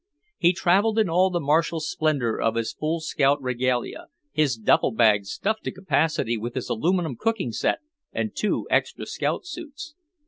[0.39, 5.25] He traveled in all the martial splendor of his full scout regalia, his duffel bag
[5.27, 9.93] stuffed to capacity with his aluminum cooking set and two extra scout suits.